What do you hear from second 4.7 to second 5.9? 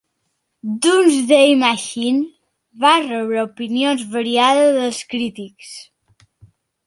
dels crítics.